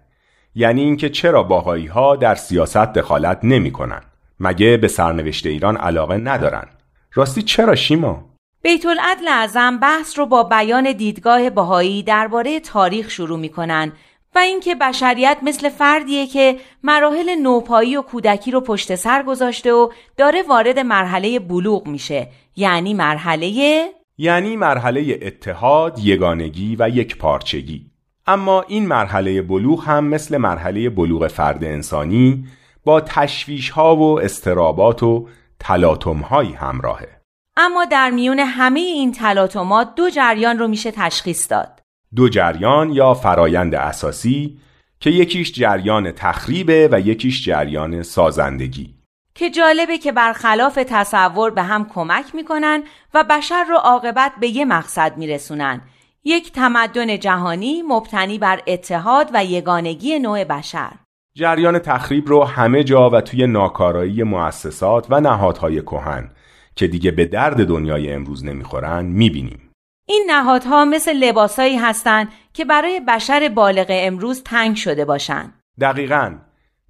[0.55, 4.01] یعنی اینکه چرا باهایی ها در سیاست دخالت نمی‌کنن
[4.39, 6.65] مگه به سرنوشت ایران علاقه ندارن؟
[7.13, 8.25] راستی چرا شیما؟
[8.61, 13.91] بیت العدل اعظم بحث رو با بیان دیدگاه باهایی درباره تاریخ شروع می‌کنن
[14.35, 19.89] و اینکه بشریت مثل فردیه که مراحل نوپایی و کودکی رو پشت سر گذاشته و
[20.17, 22.27] داره وارد مرحله بلوغ میشه.
[22.55, 23.85] یعنی مرحله
[24.23, 27.91] یعنی مرحله اتحاد، یگانگی و یک پارچگی
[28.27, 32.45] اما این مرحله بلوغ هم مثل مرحله بلوغ فرد انسانی
[32.85, 35.27] با تشویش ها و استرابات و
[35.59, 37.21] تلاطم هایی همراهه.
[37.57, 41.79] اما در میون همه این تلاطمات دو جریان رو میشه تشخیص داد.
[42.15, 44.59] دو جریان یا فرایند اساسی
[44.99, 48.92] که یکیش جریان تخریبه و یکیش جریان سازندگی.
[49.35, 54.65] که جالبه که برخلاف تصور به هم کمک می‌کنن و بشر رو عاقبت به یه
[54.65, 55.81] مقصد میرسونن.
[56.23, 60.91] یک تمدن جهانی مبتنی بر اتحاد و یگانگی نوع بشر.
[61.35, 66.31] جریان تخریب رو همه جا و توی ناکارایی مؤسسات و نهادهای کهن
[66.75, 69.71] که دیگه به درد دنیای امروز نمی‌خورن می‌بینیم.
[70.07, 75.53] این نهادها مثل لباسایی هستند که برای بشر بالغ امروز تنگ شده باشند.
[75.81, 76.35] دقیقا.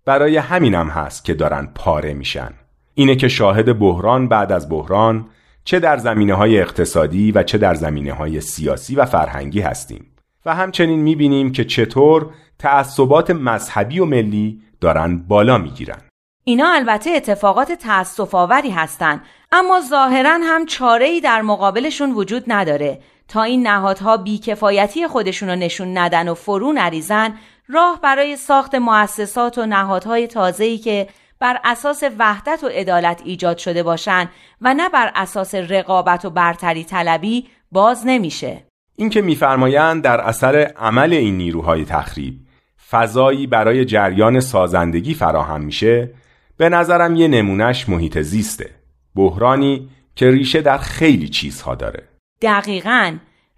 [0.06, 2.50] برای همینم هست که دارن پاره میشن.
[2.94, 5.26] اینه که شاهد بحران بعد از بحران
[5.63, 10.06] چه در زمینه های اقتصادی و چه در زمینه های سیاسی و فرهنگی هستیم
[10.46, 16.02] و همچنین می‌بینیم که چطور تعصبات مذهبی و ملی دارن بالا می‌گیرن.
[16.44, 23.00] اینا البته اتفاقات تأسف آوری هستند اما ظاهرا هم چاره ای در مقابلشون وجود نداره.
[23.28, 27.34] تا این نهادها بیکفایتی خودشون رو نشون ندن و فرو نریزن
[27.67, 31.08] راه برای ساخت مؤسسات و نهادهای تازه‌ای که
[31.39, 34.30] بر اساس وحدت و عدالت ایجاد شده باشند
[34.62, 38.63] و نه بر اساس رقابت و برتری طلبی باز نمیشه.
[38.95, 42.34] اینکه میفرمایند در اثر عمل این نیروهای تخریب
[42.89, 46.13] فضایی برای جریان سازندگی فراهم میشه
[46.58, 48.69] به نظرم یه نمونهش محیط زیسته
[49.15, 52.04] بحرانی که ریشه در خیلی چیزها داره
[52.41, 53.17] دقیقا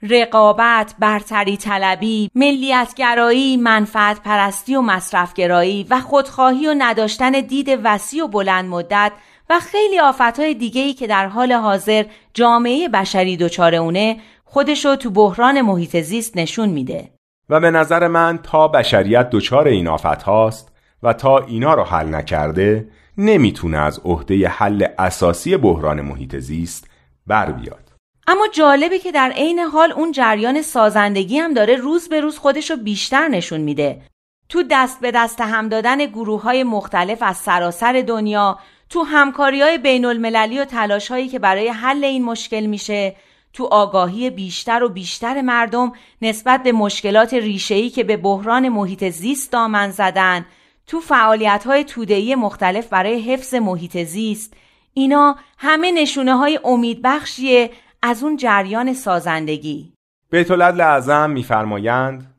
[0.09, 8.27] رقابت، برتری طلبی، ملیتگرایی، منفعت پرستی و مصرفگرایی و خودخواهی و نداشتن دید وسیع و
[8.27, 9.11] بلند مدت
[9.49, 15.61] و خیلی آفتهای دیگهی که در حال حاضر جامعه بشری دچار اونه خودشو تو بحران
[15.61, 17.09] محیط زیست نشون میده.
[17.49, 20.71] و به نظر من تا بشریت دچار این آفت هاست
[21.03, 22.87] و تا اینا رو حل نکرده
[23.17, 26.89] نمی‌تونه از عهده حل اساسی بحران محیط زیست
[27.27, 27.84] بر بیاد.
[28.27, 32.75] اما جالبه که در عین حال اون جریان سازندگی هم داره روز به روز خودشو
[32.75, 34.01] بیشتر نشون میده.
[34.49, 38.59] تو دست به دست هم دادن گروه های مختلف از سراسر دنیا،
[38.89, 43.15] تو همکاری های بین المللی و تلاش هایی که برای حل این مشکل میشه،
[43.53, 49.51] تو آگاهی بیشتر و بیشتر مردم نسبت به مشکلات ریشه‌ای که به بحران محیط زیست
[49.51, 50.45] دامن زدن،
[50.87, 54.53] تو فعالیت های تودهی مختلف برای حفظ محیط زیست،
[54.93, 57.69] اینا همه نشونه های امیدبخشیه
[58.07, 59.93] از اون جریان سازندگی.
[60.31, 62.35] بیت اعظم میفرمایند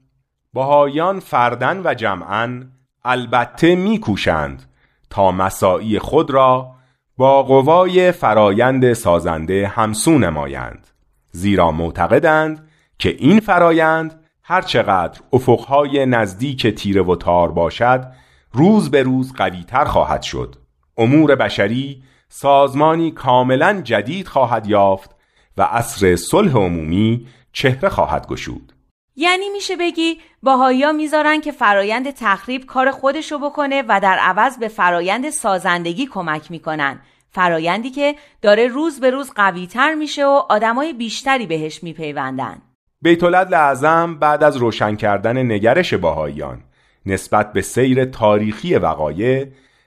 [0.53, 2.64] باهایان فردن و جمعا
[3.05, 4.62] البته میکوشند
[5.11, 6.75] تا مساعی خود را
[7.17, 10.87] با قوای فرایند سازنده همسو نمایند
[11.31, 18.12] زیرا معتقدند که این فرایند هرچقدر افقهای نزدیک تیره و تار باشد
[18.53, 20.57] روز به روز قویتر خواهد شد.
[20.97, 25.16] امور بشری سازمانی کاملا جدید خواهد یافت
[25.57, 28.73] و عصر صلح عمومی چهره خواهد گشود.
[29.17, 34.69] یعنی میشه بگی باهایا می‌ذارن که فرایند تخریب کار خودشو بکنه و در عوض به
[34.69, 37.01] فرایند سازندگی کمک می‌کنن.
[37.31, 42.63] فرایندی که داره روز به روز قویتر میشه و آدمای بیشتری بهش میپیوندن.
[43.03, 46.63] بیت اعظم بعد از روشن کردن نگرش باهایان
[47.07, 49.47] نسبت به سیر تاریخی وقایع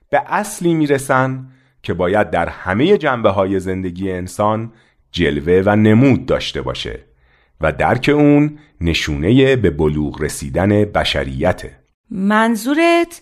[0.09, 1.45] به اصلی می‌رسن
[1.83, 4.73] که باید در همه جنبه های زندگی انسان
[5.11, 6.99] جلوه و نمود داشته باشه
[7.61, 11.79] و درک اون نشونه به بلوغ رسیدن بشریته.
[12.11, 13.21] منظورت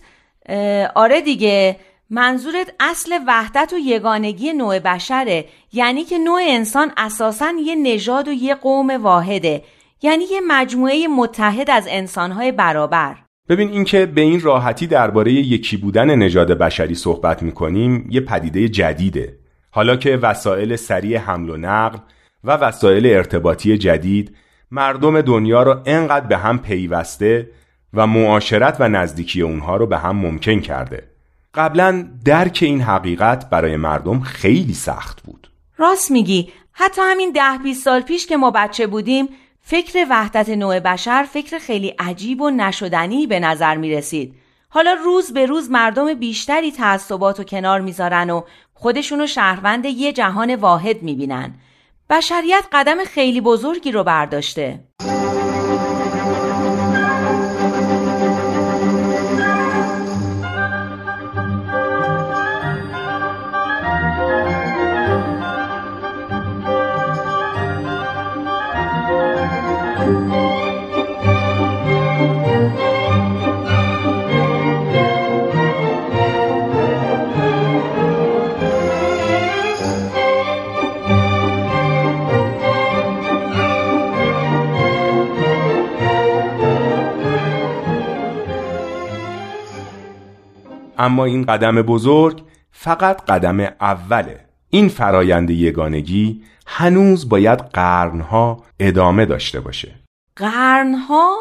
[0.94, 1.76] آره دیگه.
[2.10, 5.44] منظورت اصل وحدت و یگانگی نوع بشره.
[5.72, 9.62] یعنی که نوع انسان اساسا یه نژاد و یه قوم واحده.
[10.02, 13.16] یعنی یه مجموعه متحد از انسانهای برابر.
[13.48, 19.37] ببین اینکه به این راحتی درباره یکی بودن نژاد بشری صحبت می‌کنیم یه پدیده جدیده.
[19.70, 21.98] حالا که وسایل سریع حمل و نقل
[22.44, 24.36] و وسایل ارتباطی جدید
[24.70, 27.50] مردم دنیا رو انقدر به هم پیوسته
[27.94, 31.08] و معاشرت و نزدیکی اونها رو به هم ممکن کرده.
[31.54, 35.50] قبلا درک این حقیقت برای مردم خیلی سخت بود.
[35.76, 36.52] راست میگی.
[36.72, 39.28] حتی همین ده 20 سال پیش که ما بچه بودیم
[39.60, 44.34] فکر وحدت نوع بشر فکر خیلی عجیب و نشدنی به نظر می رسید.
[44.68, 48.42] حالا روز به روز مردم بیشتری تعصبات و کنار می‌ذارن و
[48.80, 51.54] خودشونو شهروند یه جهان واحد می‌بینن.
[52.10, 54.80] بشریت قدم خیلی بزرگی رو برداشته.
[90.98, 94.40] اما این قدم بزرگ فقط قدم اوله.
[94.70, 99.94] این فرایند یگانگی هنوز باید قرنها ادامه داشته باشه.
[100.36, 101.36] قرنها؟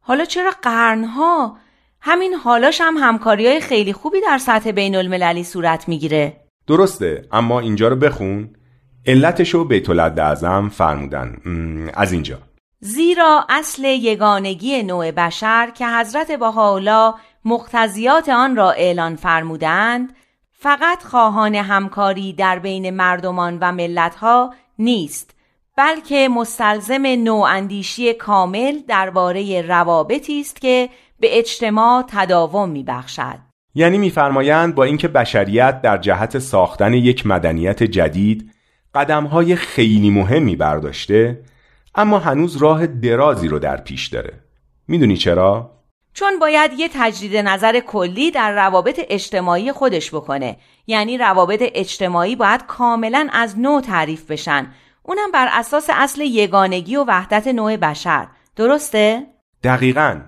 [0.00, 1.56] حالا چرا قرنها؟
[2.00, 6.36] همین حالاش هم همکاری های خیلی خوبی در سطح بین المللی صورت می‌گیره.
[6.66, 8.50] درسته اما اینجا رو بخون.
[9.06, 11.36] علتشو بیت اعظم فرمودن
[11.94, 12.38] از اینجا.
[12.80, 17.14] زیرا اصل یگانگی نوع بشر که حضرت بهاءالله
[17.44, 20.12] مقتضیات آن را اعلان فرمودند
[20.52, 25.34] فقط خواهان همکاری در بین مردمان و ملتها نیست
[25.76, 30.88] بلکه مستلزم نواندیشی کامل درباره روابطی است که
[31.20, 33.38] به اجتماع تداوم میبخشد
[33.74, 38.50] یعنی میفرمایند با اینکه بشریت در جهت ساختن یک مدنیت جدید
[38.94, 41.40] قدمهای خیلی مهمی برداشته
[41.94, 44.32] اما هنوز راه درازی رو در پیش داره
[44.88, 45.79] می‌دونی چرا؟
[46.20, 50.56] چون باید یه تجدید نظر کلی در روابط اجتماعی خودش بکنه.
[50.86, 54.72] یعنی روابط اجتماعی باید کاملا از نو تعریف بشن.
[55.02, 58.28] اونم بر اساس اصل یگانگی و وحدت نوع بشر.
[58.56, 59.26] درسته؟
[59.62, 60.20] دقیقا.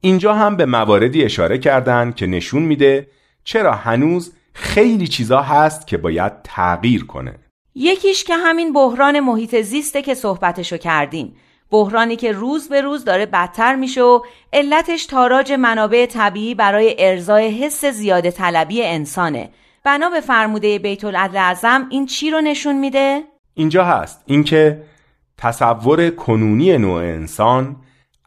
[0.00, 3.08] اینجا هم به مواردی اشاره کردن که نشون میده
[3.44, 7.34] چرا هنوز خیلی چیزا هست که باید تغییر کنه.
[7.74, 11.36] یکیش که همین بحران محیط زیسته که صحبتشو کردیم.
[11.70, 14.20] بحرانی که روز به روز داره بدتر میشه و
[14.52, 19.50] علتش تاراج منابع طبیعی برای ارزای حس زیاده طلبی انسانه.
[19.84, 23.22] بنا به فرموده بیت العدل اعظم این چی رو نشون میده؟
[23.54, 24.22] اینجا هست.
[24.26, 24.82] اینکه
[25.38, 27.76] تصور کنونی نوع انسان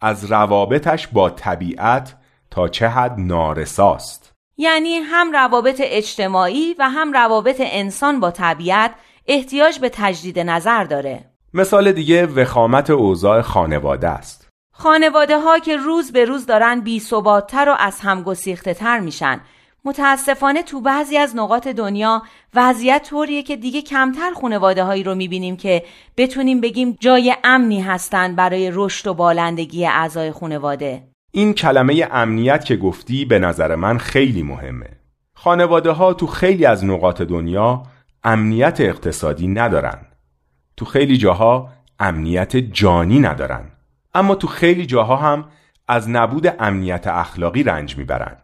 [0.01, 2.15] از روابطش با طبیعت
[2.51, 4.31] تا چه حد نارساست.
[4.57, 8.91] یعنی هم روابط اجتماعی و هم روابط انسان با طبیعت
[9.27, 11.30] احتیاج به تجدید نظر داره.
[11.53, 14.49] مثال دیگه وخامت اوضاع خانواده است.
[14.73, 19.41] خانواده ها که روز به روز دارن بی و از هم گسیخته تر میشن.
[19.85, 22.23] متاسفانه تو بعضی از نقاط دنیا
[22.53, 25.83] وضعیت طوریه که دیگه کمتر خانواده هایی رو می‌بینیم که
[26.17, 31.03] بتونیم بگیم جای امنی هستن برای رشد و بالندگی اعضای خانواده.
[31.31, 34.89] این کلمه امنیت که گفتی به نظر من خیلی مهمه.
[35.35, 37.83] خانواده ها تو خیلی از نقاط دنیا
[38.23, 40.10] امنیت اقتصادی ندارن.
[40.77, 41.69] تو خیلی جاها
[41.99, 43.71] امنیت جانی ندارن.
[44.13, 45.45] اما تو خیلی جاها هم
[45.87, 48.37] از نبود امنیت اخلاقی رنج می‌برن.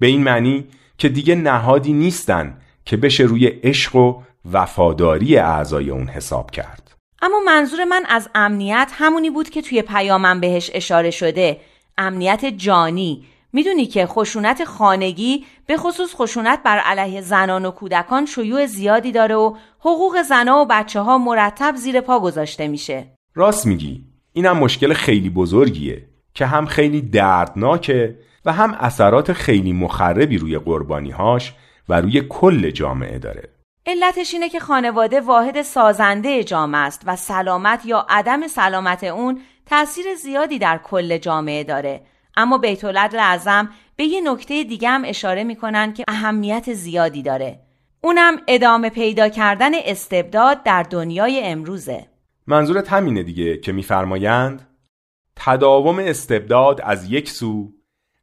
[0.00, 0.64] به این معنی
[0.98, 6.94] که دیگه نهادی نیستن که بشه روی عشق و وفاداری اعضای اون حساب کرد.
[7.22, 11.60] اما منظور من از امنیت همونی بود که توی پیامم بهش اشاره شده.
[11.98, 13.24] امنیت جانی.
[13.52, 19.34] می‌دونی که خشونت خانگی به خصوص خشونت بر علیه زنان و کودکان شیوع زیادی داره
[19.34, 23.06] و حقوق زنها و بچه ها مرتب زیر پا گذاشته میشه.
[23.34, 24.04] راست میگی.
[24.32, 31.54] اینم مشکل خیلی بزرگیه که هم خیلی دردناکه و هم اثرات خیلی مخربی روی قربانیهاش
[31.88, 33.48] و روی کل جامعه داره.
[33.86, 40.04] علتش اینه که خانواده واحد سازنده جامعه است و سلامت یا عدم سلامت اون تأثیر
[40.14, 42.00] زیادی در کل جامعه داره.
[42.36, 47.60] اما بیت اعظم به یه نکته دیگه هم اشاره می‌کنن که اهمیت زیادی داره.
[48.00, 52.06] اونم ادامه پیدا کردن استبداد در دنیای امروزه.
[52.46, 54.68] منظورت همینه دیگه که میفرمایند
[55.36, 57.72] تداوم استبداد از یک سو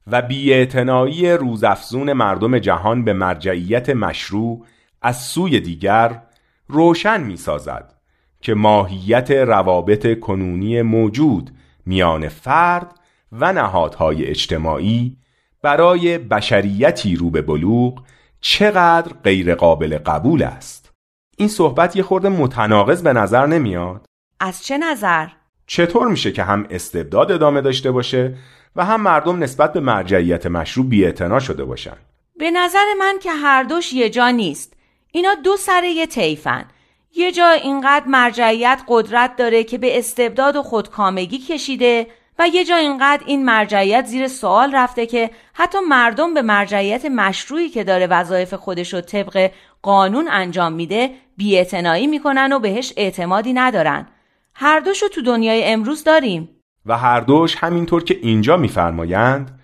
[0.08, 4.66] و بیاعتنایی روزافزون مردم جهان به مرجعیت مشروع
[5.02, 6.22] از سوی دیگر
[6.68, 7.94] روشن می سازد
[8.42, 11.52] که ماهیت روابط کنونی موجود
[11.86, 12.99] میان فرد
[13.32, 15.18] و نهادهای اجتماعی
[15.62, 18.04] برای بشریتی رو به بلوغ
[18.42, 20.92] چقدر غیرقابل قبول است.
[21.38, 24.06] این صحبت یه خورده متناقض به نظر نمیاد.
[24.40, 25.28] از چه نظر؟
[25.68, 28.38] چطور میشه که هم استبداد ادامه داشته باشه
[28.76, 31.98] و هم مردم نسبت به مرجعیت مشروع بیاعتنا شده باشن؟
[32.38, 34.74] به نظر من که هر دوش یه جا نیست.
[35.12, 36.66] اینا دو سر یه طیفن.
[37.16, 42.08] یه جا اینقدر مرجعیت قدرت داره که به استبداد و خودکامگی کشیده
[42.40, 47.70] و یه جا اینقدر این مرجعیت زیر سوال رفته که حتی مردم به مرجعیت مشروعی
[47.70, 54.08] که داره وظایف خودش رو طبق قانون انجام میده بیاعتنایی می‌کنن و بهش اعتمادی ندارن.
[54.54, 56.50] هر دوشو تو دنیای امروز داریم.
[56.86, 59.60] و هر دوش همینطور که اینجا میفرمایند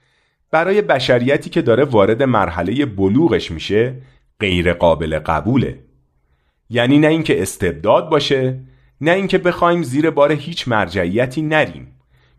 [0.51, 3.95] برای بشریتی که داره وارد مرحله بلوغش میشه
[4.39, 5.79] غیر قابل قبوله.
[6.69, 8.59] یعنی نه اینکه استبداد باشه
[9.01, 11.94] نه اینکه بخوایم زیر بار هیچ مرجعیتی نریم.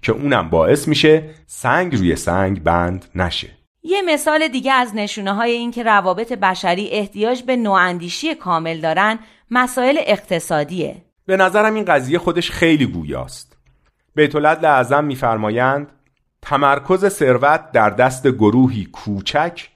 [0.06, 3.48] که اونم باعث میشه سنگ روی سنگ بند نشه.
[3.82, 9.18] یه مثال دیگه از نشونه های این که روابط بشری احتیاج به نواندیشی کامل دارن
[9.50, 10.96] مسائل اقتصادیه.
[11.26, 13.56] به نظرم این قضیه خودش خیلی گویاست.
[14.14, 15.88] بیت اعظم میفرمایند
[16.42, 19.68] تمرکز ثروت در دست گروهی کوچک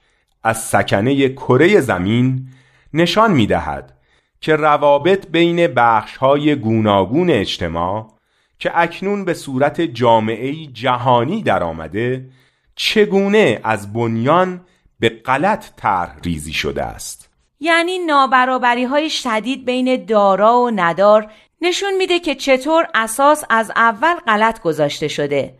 [0.43, 2.47] از سکنه کره زمین
[2.93, 3.93] نشان می‌دهد
[4.41, 8.20] که روابط بین بخشهای گوناگون اجتماع
[8.61, 12.29] که اکنون به صورت جامعه جهانی درآمده
[12.75, 14.65] چگونه از بنیان
[14.99, 21.31] به غلط طرح ریزی شده است؟ یعنی نابرابری های شدید بین دارا و ندار
[21.61, 25.55] نشون میده که چطور اساس از اول غلط گذاشته شده.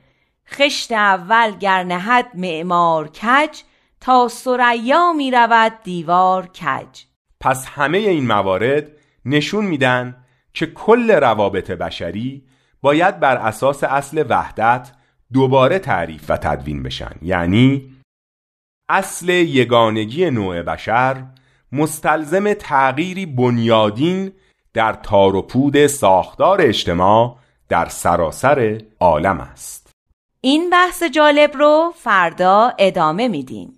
[0.48, 3.62] خشت اول گرنهد معمار کج
[4.00, 7.02] تا سریا می رود دیوار کج.
[7.40, 8.88] پس همه این موارد
[9.26, 12.51] نشون میدن که کل روابط بشری
[12.82, 14.92] باید بر اساس اصل وحدت
[15.34, 17.16] دوباره تعریف و تدوین بشن.
[17.22, 17.96] یعنی
[18.90, 21.24] اصل یگانگی نوع بشر
[21.72, 24.32] مستلزم تغییری بنیادین
[24.74, 27.38] در تار و پود ساختار اجتماع
[27.70, 29.92] در سراسر عالم است.
[30.42, 33.74] این بحث جالب رو فردا ادامه میدیم.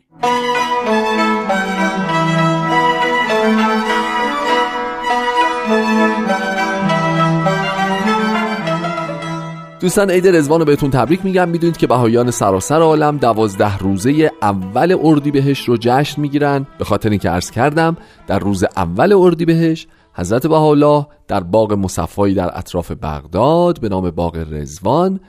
[9.84, 11.49] دوستان عید رزوان رو بهتون تبریک میگم.
[11.49, 16.67] می‌دونید که بهایان سراسر عالم دوازده روزه اول اردیبهشت رو جشن می‌گیرن.
[16.77, 22.57] به خاطر اینکه عرض کردم در روز اول اردیبهشت حضرت بهاءالله در باغ مصفایی در
[22.57, 25.19] اطراف بغداد به نام باغ رزوان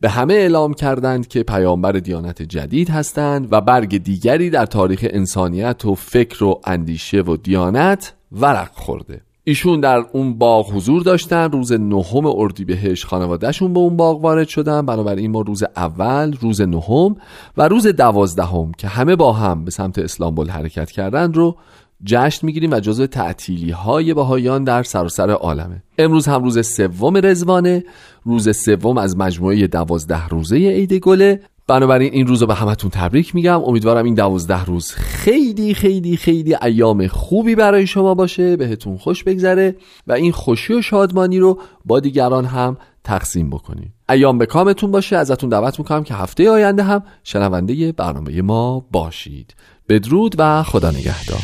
[0.00, 5.84] به همه اعلام کردند که پیامبر دیانت جدید هستند و برگ دیگری در تاریخ انسانیت
[5.84, 9.20] و فکر و اندیشه و دیانت ورق خورده.
[9.46, 11.50] ایشون در اون باغ حضور داشتن.
[11.50, 14.86] روز نهم اردیبهشت خانوادهشون به اون باغ وارد شدن.
[14.86, 17.16] بنابراین ما روز اول روز نهم
[17.56, 21.56] و روز دوازدهم که همه با هم به سمت اسلامبول حرکت کردن رو
[22.04, 25.82] جشن می‌گیریم و جزو تعطیلی های بهایان در سراسر عالمه.
[25.98, 27.84] امروز هم روز سوم رزوانه
[28.24, 31.40] روز سوم از مجموعه دوازده روزه عید گله.
[31.66, 33.64] بنابراین این روز رو به همتون تبریک میگم.
[33.64, 39.76] امیدوارم این دوازده روز خیلی خیلی خیلی ایام خوبی برای شما باشه بهتون خوش بگذره
[40.06, 43.92] و این خوشی و شادمانی رو با دیگران هم تقسیم بکنید.
[44.08, 45.16] ایام به کامتون باشه.
[45.16, 49.54] ازتون دعوت می‌کنم که هفته آینده هم شنونده برنامه ما باشید.
[49.88, 51.42] بدرود و خدا نگهدار.